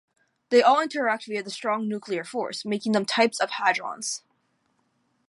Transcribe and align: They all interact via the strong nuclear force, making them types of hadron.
They 0.49 0.63
all 0.63 0.81
interact 0.81 1.25
via 1.27 1.43
the 1.43 1.51
strong 1.51 1.87
nuclear 1.87 2.23
force, 2.23 2.65
making 2.65 2.93
them 2.93 3.05
types 3.05 3.39
of 3.39 3.51
hadron. 3.51 4.01